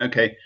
Okay, 0.00 0.36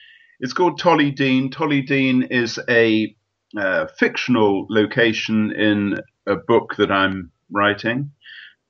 it's 0.41 0.55
called 0.55 0.79
Tolly 0.79 1.11
Dean 1.11 1.51
Tolly 1.51 1.83
Dean 1.83 2.23
is 2.23 2.59
a 2.71 3.15
uh, 3.57 3.87
fictional 3.99 4.67
location 4.71 5.53
in 5.53 5.99
a 6.27 6.37
book 6.37 6.77
that 6.79 6.91
I'm 6.91 7.31
writing. 7.51 8.13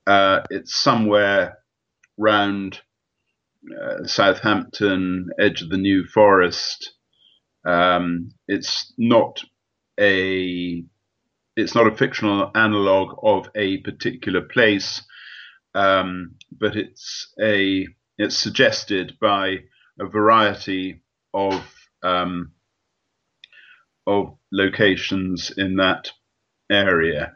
Uh, 0.05 0.41
it's 0.49 0.75
somewhere 0.75 1.59
round 2.17 2.81
uh, 3.81 4.03
Southampton, 4.03 5.29
edge 5.39 5.61
of 5.61 5.69
the 5.69 5.77
New 5.77 6.03
Forest. 6.05 6.95
Um, 7.65 8.31
it's 8.49 8.93
not 8.97 9.41
a 9.97 10.83
it's 11.55 11.75
not 11.75 11.87
a 11.87 11.95
fictional 11.95 12.51
analog 12.55 13.17
of 13.23 13.47
a 13.55 13.77
particular 13.77 14.41
place, 14.41 15.01
um, 15.75 16.35
but 16.51 16.75
it's 16.75 17.33
a 17.41 17.87
it's 18.17 18.37
suggested 18.37 19.13
by 19.21 19.59
a 19.99 20.05
variety 20.05 21.01
of 21.33 21.63
um, 22.03 22.51
of 24.05 24.37
locations 24.51 25.51
in 25.57 25.77
that 25.77 26.11
area. 26.69 27.33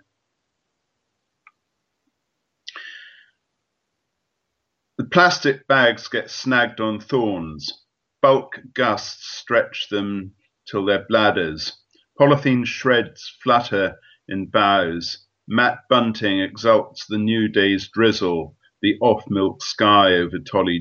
The 4.97 5.05
plastic 5.05 5.67
bags 5.67 6.07
get 6.07 6.29
snagged 6.31 6.81
on 6.81 6.99
thorns. 6.99 7.85
Bulk 8.21 8.59
gusts 8.73 9.37
stretch 9.37 9.89
them 9.89 10.33
till 10.67 10.85
their 10.85 11.05
bladders. 11.07 11.77
Polythene 12.19 12.65
shreds 12.65 13.37
flutter 13.43 13.99
in 14.27 14.47
boughs. 14.47 15.27
Matte 15.47 15.79
bunting 15.87 16.41
exalts 16.41 17.05
the 17.05 17.19
new 17.19 17.47
day's 17.47 17.87
drizzle, 17.89 18.57
the 18.81 18.97
off-milk 18.99 19.63
sky 19.63 20.13
over 20.13 20.39
Tolly 20.39 20.79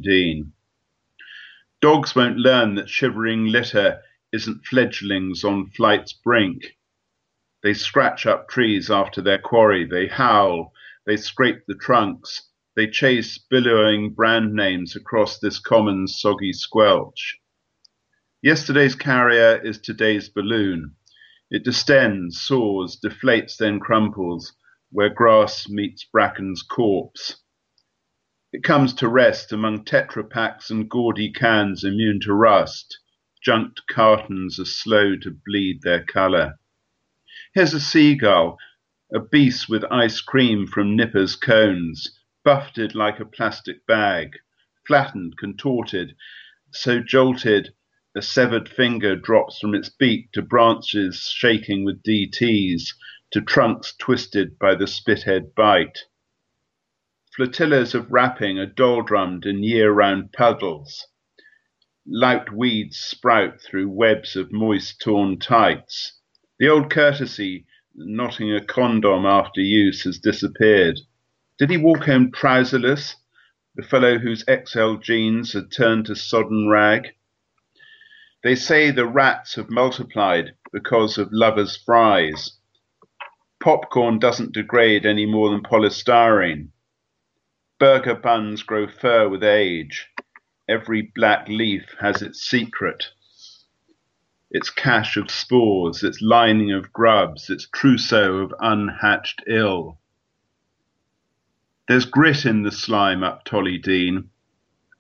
Dogs 1.81 2.15
won't 2.17 2.39
learn 2.39 2.75
that 2.77 2.89
shivering 2.89 3.47
litter 3.47 4.03
isn't 4.33 4.67
fledglings 4.67 5.45
on 5.45 5.71
flight's 5.71 6.13
brink. 6.13 6.77
They 7.63 7.75
scratch 7.75 8.27
up 8.27 8.49
trees 8.49 8.91
after 8.91 9.21
their 9.21 9.39
quarry, 9.39 9.85
they 9.85 10.07
howl, 10.07 10.73
they 11.05 11.17
scrape 11.17 11.67
the 11.67 11.75
trunks, 11.75 12.49
they 12.77 12.87
chase 12.87 13.39
billowing 13.39 14.15
brand 14.15 14.55
names 14.55 14.97
across 14.97 15.39
this 15.39 15.59
common 15.59 16.07
soggy 16.09 16.53
squelch. 16.53 17.39
Yesterday's 18.43 18.95
carrier 18.95 19.61
is 19.65 19.79
today's 19.79 20.29
balloon. 20.29 20.95
It 21.51 21.65
distends, 21.65 22.41
soars, 22.41 22.99
deflates, 23.03 23.57
then 23.57 23.81
crumples, 23.81 24.53
where 24.91 25.09
grass 25.09 25.69
meets 25.69 26.05
bracken's 26.05 26.63
corpse. 26.63 27.43
It 28.53 28.63
comes 28.63 28.95
to 28.95 29.09
rest 29.09 29.53
among 29.53 29.85
Tetra 29.85 30.23
Paks 30.23 30.71
and 30.71 30.89
gaudy 30.89 31.33
cans 31.33 31.83
immune 31.83 32.21
to 32.21 32.33
rust. 32.33 32.99
Junked 33.43 33.83
cartons 33.89 34.61
are 34.61 34.65
slow 34.65 35.17
to 35.17 35.37
bleed 35.45 35.83
their 35.83 36.05
colour. 36.05 36.59
Here's 37.55 37.75
a 37.75 37.81
seagull, 37.81 38.57
a 39.13 39.19
beast 39.19 39.69
with 39.69 39.85
ice 39.91 40.21
cream 40.21 40.67
from 40.67 40.97
Nipper's 40.97 41.35
cones, 41.35 42.19
buffeted 42.45 42.95
like 42.95 43.19
a 43.19 43.25
plastic 43.27 43.85
bag, 43.87 44.37
flattened, 44.87 45.37
contorted, 45.39 46.15
so 46.71 47.01
jolted 47.01 47.75
a 48.17 48.23
severed 48.23 48.69
finger 48.69 49.15
drops 49.15 49.59
from 49.59 49.75
its 49.75 49.89
beak 49.91 50.33
to 50.33 50.41
branches 50.41 51.29
shaking 51.35 51.85
with 51.85 52.03
DTs, 52.03 52.95
to 53.33 53.41
trunks 53.43 53.95
twisted 53.97 54.59
by 54.59 54.75
the 54.75 54.87
spithead 54.87 55.55
bite. 55.55 56.05
Flotillas 57.37 57.95
of 57.95 58.11
wrapping 58.11 58.59
are 58.59 58.65
doldrummed 58.65 59.45
in 59.45 59.63
year-round 59.63 60.33
puddles. 60.33 61.07
Lout 62.07 62.51
weeds 62.51 62.97
sprout 62.97 63.61
through 63.61 63.91
webs 63.91 64.37
of 64.37 64.53
moist 64.53 65.03
torn 65.03 65.39
tights. 65.39 66.19
The 66.59 66.69
old 66.69 66.89
courtesy, 66.89 67.67
knotting 67.95 68.51
a 68.55 68.65
condom 68.65 69.27
after 69.27 69.61
use, 69.61 70.05
has 70.05 70.19
disappeared. 70.19 70.99
Did 71.59 71.69
he 71.69 71.77
walk 71.77 72.05
home 72.05 72.33
trouserless, 72.33 73.17
the 73.75 73.83
fellow 73.83 74.19
whose 74.19 74.43
XL 74.49 74.95
jeans 74.95 75.53
had 75.53 75.71
turned 75.71 76.07
to 76.07 76.17
sodden 76.17 76.71
rag? 76.71 77.09
They 78.43 78.55
say 78.55 78.91
the 78.91 79.07
rats 79.07 79.57
have 79.57 79.69
multiplied 79.69 80.55
because 80.73 81.19
of 81.19 81.29
lovers' 81.33 81.77
fries. 81.77 82.59
Popcorn 83.63 84.19
doesn't 84.19 84.55
degrade 84.55 85.05
any 85.05 85.27
more 85.27 85.51
than 85.51 85.63
polystyrene. 85.63 86.71
Burger 87.79 88.15
buns 88.15 88.63
grow 88.63 88.87
fur 88.87 89.29
with 89.29 89.45
age. 89.45 90.09
Every 90.69 91.13
black 91.15 91.49
leaf 91.49 91.95
has 92.01 92.23
its 92.23 92.41
secret, 92.41 93.11
its 94.51 94.71
cache 94.71 95.17
of 95.17 95.31
spores, 95.31 96.03
its 96.03 96.23
lining 96.23 96.73
of 96.73 96.93
grubs, 96.93 97.51
its 97.51 97.69
trousseau 97.69 98.37
of 98.39 98.55
unhatched 98.61 99.43
ill. 99.47 100.01
There's 101.87 102.07
grit 102.07 102.47
in 102.47 102.63
the 102.63 102.73
slime 102.73 103.23
up 103.23 103.45
Tolly 103.45 103.79
Dean, 103.79 104.31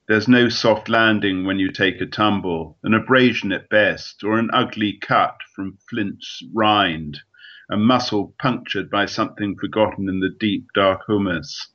there's 0.08 0.28
no 0.28 0.48
soft 0.48 0.88
landing 0.88 1.44
when 1.44 1.58
you 1.58 1.72
take 1.72 2.00
a 2.00 2.06
tumble, 2.06 2.78
an 2.84 2.94
abrasion 2.94 3.50
at 3.50 3.68
best, 3.68 4.22
or 4.22 4.38
an 4.38 4.50
ugly 4.52 4.92
cut 4.92 5.38
from 5.52 5.78
flint's 5.90 6.44
rind, 6.54 7.22
a 7.68 7.76
muscle 7.76 8.32
punctured 8.38 8.88
by 8.88 9.06
something 9.06 9.56
forgotten 9.58 10.08
in 10.08 10.20
the 10.20 10.28
deep 10.28 10.68
dark 10.74 11.00
humus, 11.08 11.72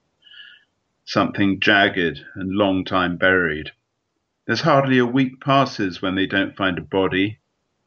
something 1.12 1.60
jagged 1.60 2.26
and 2.36 2.52
long 2.52 2.86
time 2.86 3.18
buried. 3.18 3.72
There's 4.48 4.62
hardly 4.62 4.98
a 4.98 5.06
week 5.06 5.42
passes 5.42 6.02
when 6.02 6.16
they 6.16 6.26
don't 6.26 6.56
find 6.56 6.78
a 6.78 6.82
body, 6.82 7.40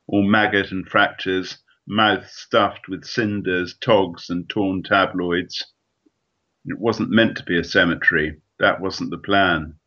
all 0.07 0.23
maggot 0.29 0.71
and 0.71 0.87
fractures, 0.87 1.59
mouth 1.87 2.29
stuffed 2.29 2.89
with 2.89 3.05
cinders, 3.05 3.75
togs, 3.75 4.31
and 4.31 4.49
torn 4.49 4.83
tabloids. 4.83 5.73
It 6.67 6.79
wasn't 6.79 7.11
meant 7.11 7.37
to 7.39 7.45
be 7.45 7.59
a 7.59 7.65
cemetery. 7.65 8.41
That 8.59 8.81
wasn't 8.81 9.11
the 9.11 9.19
plan 9.19 9.79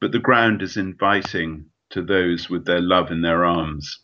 but 0.00 0.12
the 0.12 0.18
ground 0.18 0.62
is 0.62 0.76
inviting 0.76 1.66
to 1.90 2.02
those 2.02 2.48
with 2.48 2.64
their 2.64 2.80
love 2.80 3.10
in 3.10 3.22
their 3.22 3.44
arms. 3.44 4.00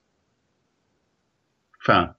Fin. 1.82 2.14